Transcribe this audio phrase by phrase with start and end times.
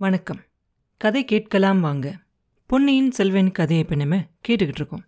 [0.00, 0.38] வணக்கம்.
[1.00, 2.06] கதை கேட்கலாம் வாங்க.
[2.70, 5.02] பொன்னியின் செல்வன் கதையை இப்போ நம்ம கேட்டுக்கிட்டு இருக்கோம்.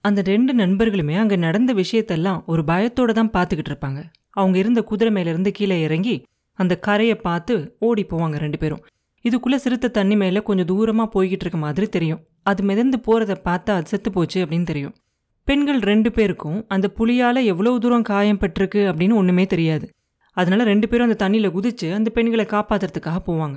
[0.00, 4.00] அந்த ரெண்டு நண்பர்களுமே அங்கே நடந்த விஷயத்தெல்லாம் ஒரு பயத்தோடு தான் பார்த்துக்கிட்டு இருப்பாங்க.
[4.30, 6.24] அவங்க இருந்த குதிரை மேலேருந்து கீழே இறங்கி
[6.58, 8.82] அந்த கரையை பார்த்து ஓடி போவாங்க ரெண்டு பேரும்.
[9.24, 12.20] இதுக்குள்ளே சிறுத்தை தண்ணி மேலே கொஞ்சம் தூரமாக போய்கிட்டு இருக்க மாதிரி தெரியும்.
[12.42, 14.94] அது மிதந்து போகிறத பார்த்தா அது செத்து போச்சு அப்படின்னு தெரியும்.
[15.48, 19.88] பெண்கள் ரெண்டு பேருக்கும் அந்த புலியால் எவ்வளோ தூரம் காயம் பட்டிருக்கு அப்படின்னு ஒன்றுமே தெரியாது.
[20.36, 23.56] அதனால ரெண்டு பேரும் அந்த தண்ணியில் குதித்து அந்த பெண்களை காப்பாத்துறதுக்காக போவாங்க.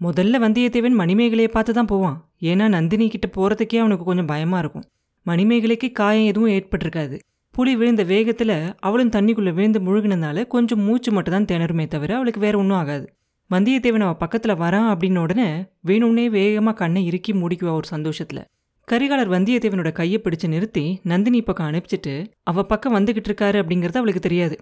[0.00, 2.16] முதல்ல வந்தியத்தேவன் மணிமேகலையை பார்த்து தான் போவான்.
[2.50, 4.86] ஏன்னா நந்தினி கிட்ட போகிறதுக்கே அவனுக்கு கொஞ்சம் பயமாக இருக்கும்.
[5.26, 7.16] மணிமேகலைக்கு காயம் எதுவும் ஏற்பட்டிருக்காது.
[7.54, 12.54] புலி விழுந்த வேகத்தில் அவளும் தண்ணிக்குள்ளே விழுந்து முழுகினதுனால கொஞ்சம் மூச்சு மட்டும் தான் திணறுமே தவிர அவளுக்கு வேற
[12.58, 13.06] ஒன்றும் ஆகாது.
[13.50, 15.48] வந்தியத்தேவன் அவள் பக்கத்தில் வரான் அப்படின்ன உடனே
[15.88, 18.42] வேணும்னே வேகமாக கண்ணை இறுக்கி முடிக்குவா ஒரு சந்தோஷத்தில்.
[18.88, 24.56] கரிகாலர் வந்தியத்தேவனோட கையை பிடிச்சு நிறுத்தி நந்தினி பக்கம் அனுப்பிச்சிட்டு அவள் பக்கம் வந்துகிட்டு இருக்காரு அப்படிங்கிறது அவளுக்கு தெரியாது.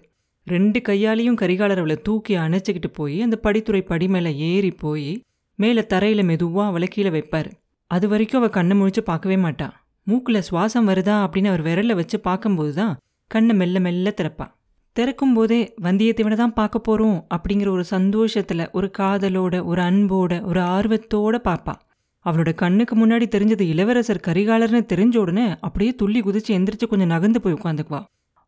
[0.47, 5.11] ரெண்டு கையாலையும் கரிகாலர் அவளை தூக்கி அணைச்சிக்கிட்டு போய் அந்த படித்துறை படி மேலே ஏறி போய்
[5.59, 7.49] மேலே தரையில் மெதுவாக அவளை கீழே வைப்பார்.
[7.91, 9.67] அது வரைக்கும் அவள் கண்ணை முழிச்சு பார்க்கவே மாட்டா.
[10.07, 12.93] மூக்கில் சுவாசம் வருதா அப்படின்னு அவர் விரலை வச்சு பார்க்கும்போது தான்
[13.31, 14.47] கண்ணை மெல்ல மெல்ல திறப்பா.
[14.95, 21.37] திறக்கும் போதே வந்தியத்தேவனை தான் பார்க்க போகிறோம் அப்படிங்கிற ஒரு சந்தோஷத்தில் ஒரு காதலோட ஒரு அன்போட ஒரு ஆர்வத்தோட
[21.47, 21.75] பார்ப்பா.
[22.25, 27.53] அவளோட கண்ணுக்கு முன்னாடி தெரிஞ்சது இளவரசர் கரிகாலர்னு தெரிஞ்ச உடனே அப்படியே துள்ளி குதிச்சு எந்திரிச்சு கொஞ்சம் நகர்ந்து போய்
[27.53, 28.01] உட்காந்துக்குவா.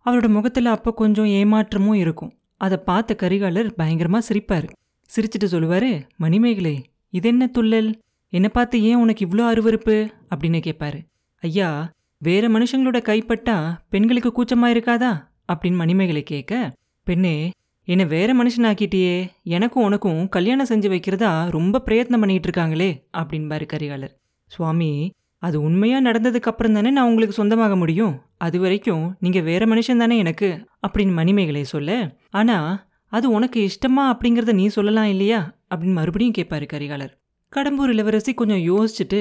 [0.05, 2.33] அவரோட முகத்தில் அப்போ கொஞ்சம் ஏமாற்றமும் இருக்கும்.
[2.61, 4.67] அதை பார்த்த கரிகாலர் பயங்கரமாக சிரிப்பார்.
[5.09, 6.75] சிரிச்சிட்டு சொல்லுவாரு மணிமேகலை
[7.09, 7.89] இது என்ன துள்ளல்?
[8.33, 9.97] என்னை பார்த்து ஏன் உனக்கு இவ்வளோ அருவருப்பு?
[10.29, 10.99] அப்படின்னு கேட்பாரு
[11.43, 11.69] ஐயா
[12.21, 13.57] வேற மனுஷங்களோட கைப்பட்டா
[13.89, 15.11] பெண்களுக்கு கூச்சமா இருக்காதா?
[15.53, 16.53] அப்படின்னு மணிமேகலை கேட்க
[17.07, 17.35] பெண்ணே
[17.87, 19.17] என்னை வேற மனுஷனாக்கிட்டியே.
[19.43, 24.13] எனக்கும் உனக்கும் கல்யாணம் செஞ்சு வைக்கிறதா ரொம்ப பிரயத்னம் பண்ணிட்டு இருக்காங்களே அப்படின்பாரு கரிகாலர்.
[24.51, 24.91] சுவாமி
[25.45, 28.13] அது உண்மையாக நடந்ததுக்கு அப்புறம் தானே நான் உங்களுக்கு சொந்தமாக முடியும்?
[28.45, 30.49] அது வரைக்கும் நீங்கள் வேற மனுஷன் தானே எனக்கு?
[30.85, 31.97] அப்படின்னு மணிமேகலை சொல்ல
[32.39, 32.69] ஆனால்
[33.11, 35.39] அது உனக்கு இஷ்டமா அப்படிங்கிறத நீ சொல்லலாம் இல்லையா?
[35.71, 37.13] அப்படின்னு மறுபடியும் கேட்பாரு கரிகாலர்.
[37.53, 39.19] கடம்பூர் இளவரசி கொஞ்சம் யோசிச்சுட்டு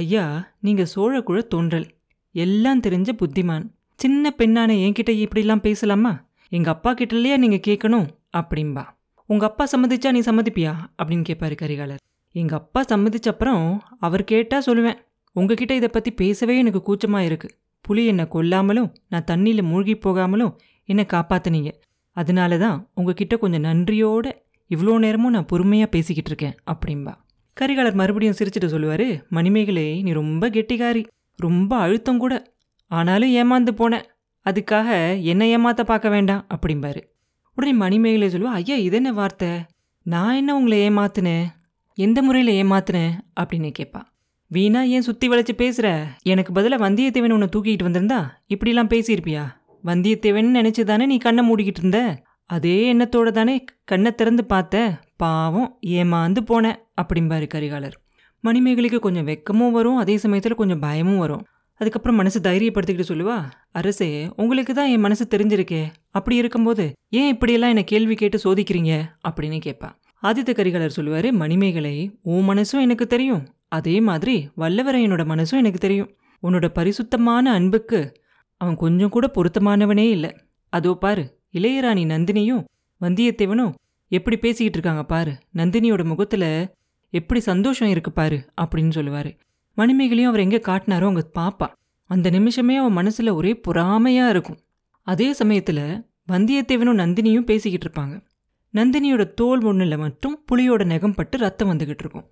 [0.00, 0.24] ஐயா
[0.66, 1.86] நீங்கள் சோழக்குழ தோன்றல்
[2.34, 3.66] எல்லாம் தெரிஞ்ச புத்திமான்.
[4.00, 6.12] சின்ன பெண்ணான என்கிட்ட இப்படிலாம் பேசலாமா?
[6.52, 8.84] எங்கள் அப்பா கிட்டலையா நீங்கள் கேட்கணும் அப்படின்பா
[9.30, 10.72] உங்கள் அப்பா சம்மதிச்சா நீ சம்மதிப்பியா?
[10.98, 12.02] அப்படின்னு கேட்பாரு கரிகாலர்.
[12.34, 13.64] எங்கள் அப்பா சம்மதிச்ச அப்புறம்
[14.06, 14.98] அவர் கேட்டால் சொல்லுவேன்.
[15.38, 17.48] உங்ககிட்ட இதை பத்தி பேசவே எனக்கு கூச்சமா இருக்கு.
[17.84, 20.54] புலி என்னை கொல்லாமலும் நான் தண்ணியில மூழ்கி போகாமலும்
[20.88, 21.70] என்னை காப்பாத்துனீங்க.
[22.16, 24.26] அதனால தான் உங்ககிட்ட கொஞ்சம் நன்றியோட
[24.70, 27.14] இவ்வளோ நேரமும் நான் பொறுமையாக பேசிக்கிட்டு இருக்கேன் அப்படின்பா
[27.56, 31.02] கரிகாலர் மறுபடியும் சிரிச்சுட்டு சொல்லுவார் மணிமேகலை நீ ரொம்ப கெட்டிகாரி
[31.38, 32.34] ரொம்ப அழுத்தம் கூட.
[32.90, 34.06] ஆனாலும் ஏமாந்து போனேன்
[34.46, 34.88] அதுக்காக
[35.22, 37.00] என்னை ஏமாத்த பார்க்க வேண்டாம் அப்படிம்பாரு.
[37.56, 39.50] உடனே மணிமேகலை சொல்லுவா ஐயா இது என்ன வார்த்தை?
[40.06, 41.46] நான் என்ன உங்களை ஏமாத்தினேன்?
[41.98, 43.14] எந்த முறையில் ஏமாத்தினேன்?
[43.40, 44.02] அப்படின்னு கேட்பா
[44.50, 46.06] வீணா ஏன் சுத்தி வளைச்சு பேசுற?
[46.22, 48.28] எனக்கு பதிலாக வந்தியத்தேவன் உன்னை தூக்கிட்டு வந்திருந்தா?
[48.54, 49.42] இப்படிலாம் பேசியிருப்பியா?
[49.84, 52.22] வந்தியத்தேவன் நினச்சி தானே நீ கண்ணை மூடிக்கிட்டு இருந்த?
[52.44, 55.00] அதே எண்ணத்தோட தானே கண்ணை திறந்து பார்த்த?
[55.16, 57.92] பாவம் ஏமாந்து போனேன் அப்படிம்பாரு கரிகாலர்.
[58.44, 61.46] மணிமேகலைக்கு கொஞ்சம் வெக்கமும் வரும் அதே சமயத்தில் கொஞ்சம் பயமும் வரும்.
[61.74, 65.84] அதுக்கப்புறம் மனசு தைரியப்படுத்திக்கிட்டு சொல்லுவா அரசே உங்களுக்கு தான் என் மனசு தெரிஞ்சிருக்கே.
[66.10, 69.04] அப்படி இருக்கும்போது ஏன் இப்படியெல்லாம் என்னை கேள்வி கேட்டு சோதிக்கிறீங்க?
[69.28, 69.90] அப்படின்னு கேட்பா
[70.22, 73.46] ஆதித்த கரிகாலர் சொல்லுவார் மணிமேகலை உன் மனசும் எனக்கு தெரியும்.
[73.68, 76.10] அதே மாதிரி வல்லவரையனோட மனசும் எனக்கு தெரியும்.
[76.42, 78.00] உன்னோட பரிசுத்தமான அன்புக்கு
[78.56, 80.30] அவன் கொஞ்சம் கூட பொருத்தமானவனே இல்லை.
[80.72, 82.64] அதோ பாரு இளையராணி நந்தினியும்
[83.00, 83.74] வந்தியத்தேவனும்
[84.08, 85.32] எப்படி பேசிக்கிட்டு இருக்காங்க பாரு.
[85.54, 86.44] நந்தினியோட முகத்துல
[87.12, 89.30] எப்படி சந்தோஷம் இருக்கு பாரு அப்படின்னு சொல்லுவாரு.
[89.76, 91.68] மணிமேகலையும் அவர் எங்கே காட்டினாரோ அங்கே பாப்பா.
[92.10, 94.58] அந்த நிமிஷமே அவன் மனசுல ஒரே பொறாமையா இருக்கும்.
[95.02, 95.80] அதே சமயத்துல
[96.32, 98.14] வந்தியத்தேவனும் நந்தினியும் பேசிக்கிட்டு இருப்பாங்க.
[98.74, 102.26] நந்தினியோட தோல் ஒண்ணுல மட்டும் புலியோட நெகம் பட்டு ரத்தம் வந்துகிட்டு இருக்கும்.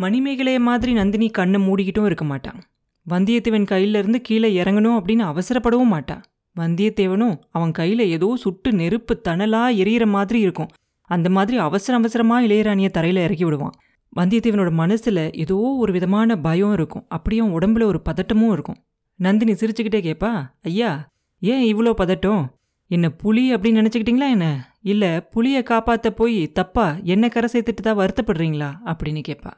[0.00, 2.60] மணிமேகலைய மாதிரி நந்தினி கண்ணை மூடிக்கிட்டும் இருக்க மாட்டான்
[3.06, 6.22] வந்தியத்தேவன் கையிலிருந்து கீழே இறங்கணும் அப்படின்னு அவசரப்படவும் மாட்டான்
[6.56, 10.70] வந்தியத்தேவனும் அவன் கையில ஏதோ சுட்டு நெருப்பு தணலா எரியற மாதிரி இருக்கும்.
[11.10, 13.76] அந்த மாதிரி அவசர அவசரமா இளையராணிய தரையில இறக்கி விடுவான்.
[14.16, 17.04] வந்தியத்தேவனோட மனசுல ஏதோ ஒரு விதமான பயம் இருக்கும்.
[17.08, 18.76] அப்படியும் உடம்புல ஒரு பதட்டமும் இருக்கும்.
[19.20, 21.08] நந்தினி சிரிச்சுக்கிட்டே கேட்பா ஐயா
[21.42, 22.42] ஏன் இவ்வளோ பதட்டம்?
[22.90, 24.76] என்ன புலி அப்படின்னு நினச்சிக்கிட்டீங்களா என்ன?
[24.82, 28.70] இல்லை புலியை காப்பாற்ற போய் தப்பா என்ன கரை சேர்த்துட்டு தான் வருத்தப்படுறீங்களா?
[28.84, 29.52] அப்படின்னு கேட்பா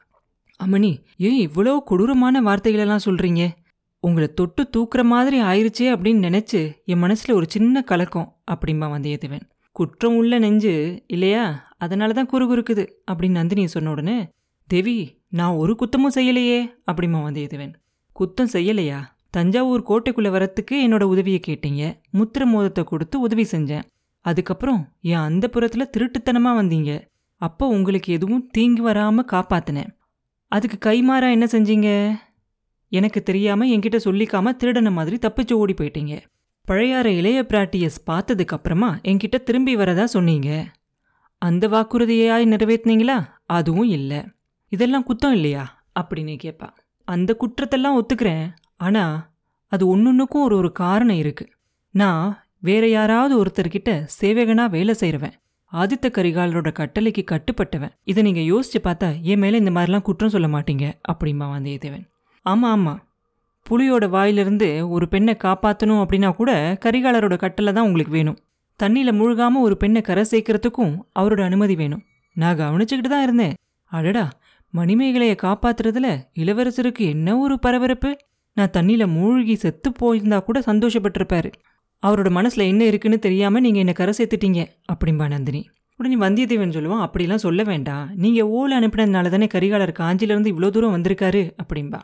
[0.63, 3.43] அம்மணி ஏன் இவ்வளோ கொடூரமான வார்த்தைகளெல்லாம் சொல்கிறீங்க
[4.01, 9.45] உங்களை தொட்டு தூக்குற மாதிரி ஆயிருச்சே அப்படின்னு நினச்சி என் மனசில் ஒரு சின்ன கலக்கம் அப்படிம்பா வந்தியத்தேவன்.
[9.73, 11.45] குற்றம் உள்ள நெஞ்சு இல்லையா?
[11.79, 14.29] அதனால தான் குறுகுறுக்குது அப்படின்னு நந்தினி சொன்ன உடனே
[14.69, 16.59] தேவி நான் ஒரு குத்தமும் செய்யலையே
[16.93, 17.73] அப்படிமா வந்தியத்தேவன்.
[18.17, 18.99] குத்தம் செய்யலையா?
[19.31, 21.83] தஞ்சாவூர் கோட்டைக்குள்ளே வரத்துக்கு என்னோட உதவியை கேட்டீங்க.
[22.13, 23.83] முத்திர மோதத்தை கொடுத்து உதவி செஞ்சேன்.
[24.25, 26.93] அதுக்கப்புறம் என் அந்த புறத்தில் திருட்டுத்தனமாக வந்தீங்க.
[27.41, 29.91] அப்போ உங்களுக்கு எதுவும் தீங்கு வராமல் காப்பாத்தினேன்.
[30.53, 31.89] அதுக்கு கைமாறா என்ன செஞ்சீங்க?
[32.93, 36.15] எனக்கு தெரியாமல் என்கிட்ட சொல்லிக்காம திருடன மாதிரி தப்பிச்சு ஓடி போயிட்டீங்க.
[36.69, 40.51] பழையாற இளைய பிராட்டியஸ் பார்த்ததுக்கு அப்புறமா என்கிட்ட திரும்பி வரதா சொன்னீங்க.
[41.43, 43.17] அந்த வாக்குறுதியாய் நிறைவேற்றினீங்களா
[43.47, 44.21] அதுவும் இல்லை.
[44.73, 45.65] இதெல்லாம் குத்தம் இல்லையா?
[46.01, 46.69] அப்படின்னு கேட்பா
[47.09, 48.45] அந்த குற்றத்தெல்லாம் ஒத்துக்கிறேன்.
[48.77, 49.17] ஆனால்
[49.73, 51.53] அது ஒன்றுக்கும் ஒரு ஒரு காரணம் இருக்குது
[51.95, 52.27] நான்
[52.59, 53.91] வேற யாராவது ஒருத்தர்கிட்ட
[54.21, 55.37] சேவகனாக வேலை செய்கிறவன்
[55.73, 57.93] ஆதித்த கரிகாலரோட கட்டளைக்கு கட்டுப்பட்டவன்.
[58.05, 62.05] இதை நீங்கள் யோசிச்சு பார்த்தா என் மேலே இந்த மாதிரிலாம் குற்றம் சொல்ல மாட்டீங்க அப்படிம்பா வந்தியத்தேவன்.
[62.43, 63.01] ஆமாம் ஆமாம்
[63.71, 68.39] புலியோட வாயிலிருந்து ஒரு பெண்ணை காப்பாற்றணும் அப்படின்னா கூட கரிகாலரோட கட்டளை தான் உங்களுக்கு வேணும்.
[68.81, 72.03] தண்ணியில் முழுகாமல் ஒரு பெண்ணை கரை சேர்க்கறதுக்கும் அவரோட அனுமதி வேணும்.
[72.37, 73.55] நான் கவனிச்சுக்கிட்டு தான் இருந்தேன்.
[73.93, 74.25] அடடா!
[74.75, 78.11] மணிமேகலையை காப்பாத்துறதுல இளவரசருக்கு என்ன ஒரு பரபரப்பு?
[78.57, 81.51] நான் தண்ணியில் மூழ்கி செத்து போயிருந்தா கூட சந்தோஷப்பட்டிருப்பாரு.
[82.03, 84.61] அவரோட மனசில் என்ன இருக்குன்னு தெரியாமல் நீங்கள் என்னை கரை சேர்த்துட்டீங்க
[84.93, 85.63] அப்படிம்பா நந்தினி.
[86.01, 88.07] உடனே வந்தியத்தேவன் சொல்லுவான் அப்படிலாம் சொல்ல வேண்டாம்.
[88.17, 92.01] நீங்கள் ஓலை அனுப்பினதுனால தானே கரிகாலர் காஞ்சிலேருந்து இவ்வளோ தூரம் வந்திருக்காரு அப்படிம்பா.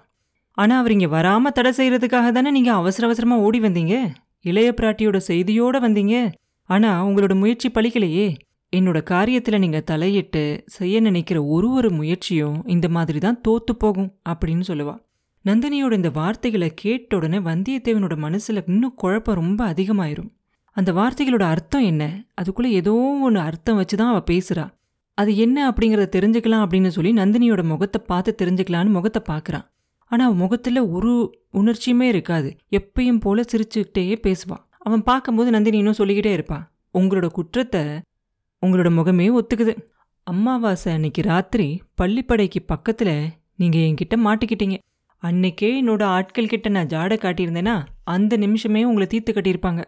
[0.53, 3.97] ஆனால் அவர் இங்கே வராமல் தடை செய்கிறதுக்காக தானே நீங்கள் அவசர அவசரமாக ஓடி வந்தீங்க?
[4.45, 6.17] இளைய பிராட்டியோட செய்தியோடு வந்தீங்க?
[6.65, 8.29] ஆனால் உங்களோட முயற்சி பழிக்கலையே.
[8.73, 14.61] என்னோட காரியத்தில் நீங்கள் தலையிட்டு செய்ய நினைக்கிற ஒரு ஒரு முயற்சியும் இந்த மாதிரி தான் தோற்று போகும் அப்படின்னு
[14.61, 15.00] சொல்லுவாள்
[15.44, 20.31] நந்தினியோட இந்த வார்த்தைகளை கேட்ட உடனே வந்தியத்தேவனோட மனசுல இன்னும் குழப்பம் ரொம்ப அதிகமாயிரும்.
[20.76, 22.05] அந்த வார்த்தைகளோட அர்த்தம் என்ன?
[22.40, 24.64] அதுக்குள்ள ஏதோ ஒன்று அர்த்தம் வச்சு தான் அவ பேசுறா.
[25.19, 29.67] அது என்ன அப்படிங்கறத தெரிஞ்சுக்கலாம் அப்படின்னு சொல்லி நந்தினியோட முகத்தை பார்த்து தெரிஞ்சுக்கலான்னு முகத்தை பார்க்கறான்
[30.11, 31.12] ஆனா அவன் முகத்துல ஒரு
[31.52, 32.50] உணர்ச்சியுமே இருக்காது.
[32.70, 36.64] எப்பயும் போல சிரிச்சுக்கிட்டே பேசுவான் அவன் பார்க்கும்போது நந்தினி இன்னும் சொல்லிக்கிட்டே இருப்பான்
[36.94, 37.82] உங்களோட குற்றத்தை
[38.62, 39.75] உங்களோட முகமே ஒத்துக்குது.
[40.26, 41.67] அம்மாவாசை அன்னைக்கு ராத்திரி
[42.02, 43.11] பள்ளிப்படைக்கு பக்கத்துல
[43.56, 44.76] நீங்க என்கிட்ட மாட்டிக்கிட்டீங்க.
[45.23, 49.85] அன்னைக்கே என்னோட ஆட்கள் கிட்ட நான் ஜாடை காட்டியிருந்தேன்னா அந்த நிமிஷமே உங்களை தீர்த்து கட்டியிருப்பாங்க.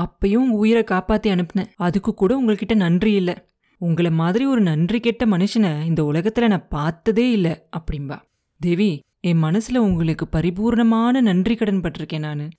[0.00, 1.66] அப்பையும் உங்க உயிரை காப்பாத்தி அனுப்புனேன்.
[1.76, 3.34] அதுக்கு கூட உங்கள்கிட்ட நன்றி இல்லை.
[3.78, 8.18] உங்களை மாதிரி ஒரு நன்றி கெட்ட மனுஷனை இந்த உலகத்துல நான் பார்த்ததே இல்லை அப்படிம்பா.
[8.60, 12.50] தேவி என் மனசுல உங்களுக்கு பரிபூர்ணமான நன்றி கடன் பட்டிருக்கேன் நான்.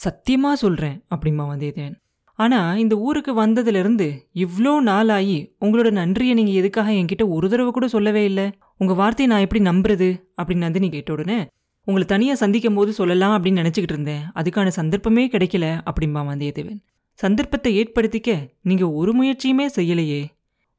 [0.00, 2.02] சத்தியமா சொல்றேன் அப்படிம்பா வந்தியத்தேவன்.
[2.34, 7.88] ஆனா இந்த ஊருக்கு வந்ததுலேருந்து இவ்வளோ நாள் ஆகி உங்களோட நன்றியை நீங்க எதுக்காக என்கிட்ட ஒரு தடவை கூட
[7.88, 8.50] சொல்லவே இல்லை?
[8.78, 10.08] உங்க வார்த்தையை நான் எப்படி நம்புறது?
[10.42, 11.46] அப்படின்னு நந்தினி கேட்ட உடனே
[11.84, 14.22] உங்களை தனியாக சந்திக்கும் போது சொல்லலாம் அப்படின்னு நினச்சிக்கிட்டு இருந்தேன்.
[14.34, 16.80] அதுக்கான சந்தர்ப்பமே கிடைக்கல அப்படிம்பா வந்தியத்தேவன்
[17.12, 20.22] சந்தர்ப்பத்தை ஏற்படுத்திக்க நீங்கள் ஒரு முயற்சியுமே செய்யலையே.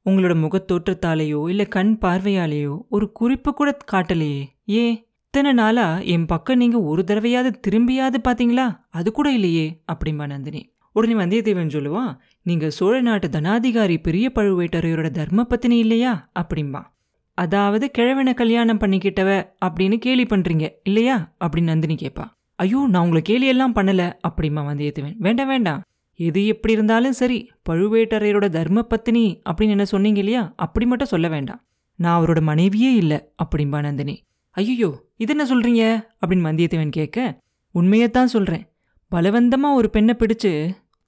[0.05, 4.43] உங்களோட முகத்தோற்றத்தாலேயோ இல்லை கண் பார்வையாலேயோ ஒரு குறிப்பு கூட காட்டலையே.
[4.65, 4.95] ஏன்?
[5.25, 10.61] இத்தனை நாளா என் பக்கம் நீங்கள் ஒரு தடவையாவது திரும்பியாவது பார்த்தீங்களா அது கூட இல்லையே அப்படிம்பா நந்தினி.
[10.91, 12.11] உடனே வந்தியத்தேவன் சொல்லுவான்
[12.41, 16.29] நீங்கள் சோழ நாட்டு தனாதிகாரி பெரிய பழுவேட்டரையரோட தர்ம பத்தினி இல்லையா?
[16.39, 16.81] அப்படிம்பா.
[17.37, 19.29] அதாவது கிழவனை கல்யாணம் பண்ணிக்கிட்டவ
[19.65, 21.35] அப்படின்னு கேலி பண்ணுறீங்க இல்லையா?
[21.43, 25.81] அப்படின்னு நந்தினி கேட்பா ஐயோ நான் உங்களை கேலியெல்லாம் பண்ணலை அப்படிம்பா வந்தியத்தேவன் வேண்டாம் வேண்டாம்.
[26.15, 30.53] எது எப்படி இருந்தாலும் சரி பழுவேட்டரையரோட தர்ம பத்தினி அப்படின்னு என்ன சொன்னீங்க இல்லையா?
[30.55, 31.59] அப்படி மட்டும் சொல்ல வேண்டாம்.
[31.95, 34.15] நான் அவரோட மனைவியே இல்லை அப்படிம்பா நந்தினி.
[34.51, 35.83] ஐயோ இது என்ன சொல்கிறீங்க
[36.21, 37.41] அப்படின்னு வந்தியத்தேவன் கேட்க
[37.75, 38.65] உண்மையைத்தான் சொல்கிறேன்
[39.11, 40.51] பலவந்தமாக ஒரு பெண்ணை பிடிச்சு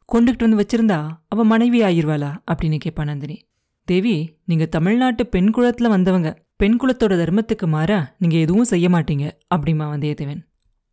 [0.09, 3.37] கொண்டுகிட்டு வந்து வச்சிருந்தா அவள் மனைவி ஆயிருவாளா அப்படின்னு கேட்பா நந்தினி.
[3.87, 6.29] தேவி நீங்க தமிழ்நாட்டு பெண் குலத்துல வந்தவங்க.
[6.55, 9.25] பெண் குலத்தோட தர்மத்துக்கு மாறா நீங்க எதுவும் செய்ய மாட்டீங்க
[9.55, 10.41] அப்படிமா வந்தியத்தேவன்.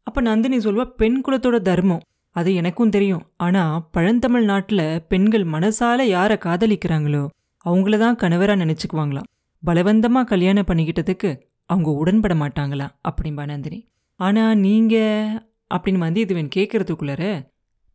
[0.07, 2.03] அப்ப நந்தினி சொல்வா பெண் குலத்தோட தர்மம்.
[2.37, 3.25] அது எனக்கும் தெரியும்.
[3.37, 3.63] ஆனா
[3.95, 7.23] பழந்தமிழ் நாட்டுல பெண்கள் மனசால யார காதலிக்கிறாங்களோ
[7.65, 9.29] அவங்கள தான் கணவரா நினைச்சுக்குவாங்களாம்.
[9.63, 11.31] பலவந்தமா கல்யாணம் பண்ணிக்கிட்டதுக்கு
[11.71, 13.81] அவங்க உடன்பட மாட்டாங்களா அப்படிம்பா நந்தினி.
[14.21, 14.97] ஆனா நீங்க
[15.75, 17.25] அப்படின்னு வந்தியத்தேவன் கேட்கறதுக்குள்ளார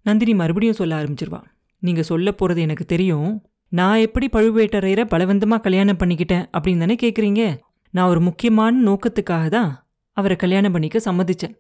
[0.06, 1.42] நந்தினி மறுபடியும் சொல்ல ஆரம்பிச்சிருவா.
[1.84, 3.30] நீங்க சொல்ல போறது எனக்கு தெரியும்.
[3.69, 7.57] நான் எப்படி பழுவேட்டரையரை பலவந்தமாக கல்யாணம் பண்ணிக்கிட்டேன் அப்படின்னு தானே கேட்குறீங்க
[7.92, 11.56] நான் ஒரு முக்கியமான நோக்கத்துக்காக தான் அவரை கல்யாணம் பண்ணிக்க சம்மதிச்சேன்.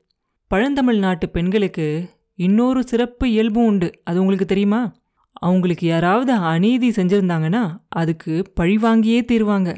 [0.47, 4.01] பழந்தமிழ் நாட்டு பெண்களுக்கு இன்னொரு சிறப்பு இயல்பும் உண்டு.
[4.03, 4.95] அது உங்களுக்கு தெரியுமா?
[5.33, 9.75] அவங்களுக்கு யாராவது அநீதி செஞ்சிருந்தாங்கன்னா அதுக்கு பழி வாங்கியே தீருவாங்க.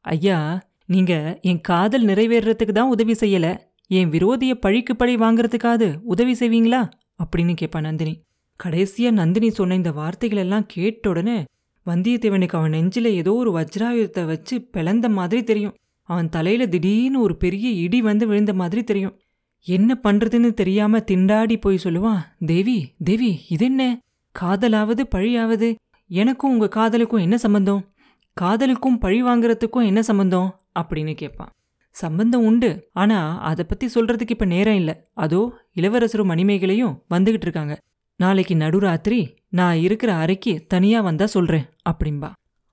[0.00, 3.56] ஐயா நீங்க என் காதல் நிறைவேறதுக்கு தான் உதவி செய்யல.
[3.86, 6.90] என் விரோதிய பழிக்கு பழி வாங்குறதுக்காவது உதவி செய்வீங்களா?
[7.24, 8.22] அப்படின்னு கேட்பா நந்தினி.
[8.64, 11.44] கடைசியா நந்தினி சொன்ன இந்த வார்த்தைகள் எல்லாம் கேட்ட உடனே
[11.86, 15.74] வந்தியத்தேவனுக்கு அவன் நெஞ்சில ஏதோ ஒரு வஜ்ராயுதத்தை வச்சு பிளந்த மாதிரி தெரியும்.
[16.02, 19.20] அவன் தலையில திடீர்னு ஒரு பெரிய இடி வந்து விழுந்த மாதிரி தெரியும்.
[19.66, 24.00] என்ன பண்றதுன்னு தெரியாம திண்டாடி போய் சொல்லுவான் தேவி தேவி இதென்ன
[24.40, 25.74] காதலாவது பழியாவது?
[26.08, 27.94] எனக்கும் உங்க காதலுக்கும் என்ன சம்பந்தம்?
[28.32, 30.60] காதலுக்கும் பழி வாங்குறதுக்கும் என்ன சம்பந்தம்?
[30.80, 31.52] அப்படின்னு கேட்பான்.
[31.90, 34.94] சம்பந்தம் உண்டு ஆனா அதை பத்தி சொல்றதுக்கு இப்ப நேரம் இல்லை.
[35.14, 37.80] அதோ இளவரசரும் மணிமேகலையும் வந்துகிட்டு இருக்காங்க.
[38.16, 42.32] நாளைக்கு நடுராத்திரி நான் இருக்கிற அறைக்கு தனியா வந்தா சொல்றேன் அப்படிம்பா.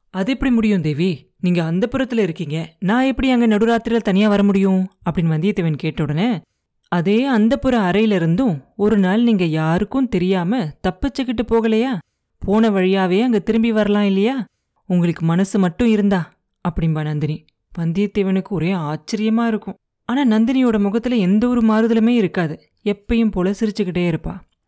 [0.09, 1.31] அது எப்படி முடியும் தேவி?
[1.39, 2.75] நீங்க அந்த புறத்தில் இருக்கீங்க.
[2.79, 4.87] நான் எப்படி அங்க நடுராத்திரில தனியா வர முடியும்?
[5.09, 6.41] அப்படின்னு வந்தியத்தேவன் கேட்ட உடனே
[6.87, 11.97] அதே அந்த புற அறையில இருந்தும் ஒரு நாள் நீங்க யாருக்கும் தெரியாம தப்பிச்சுக்கிட்டு போகலையா?
[12.39, 14.45] போன வழியாவே அங்க திரும்பி வரலாம் இல்லையா?
[14.85, 16.33] உங்களுக்கு மனசு மட்டும் இருந்தா
[16.69, 17.45] அப்படிம்பா நந்தினி.
[17.77, 19.77] வந்தியத்தேவனுக்கு ஒரே ஆச்சரியமா இருக்கும்.
[20.05, 22.59] ஆனா நந்தினியோட முகத்துல எந்த ஒரு மாறுதலுமே இருக்காது.
[22.83, 24.39] எப்பயும் போல சிரிச்சுக்கிட்டே இருப்பா.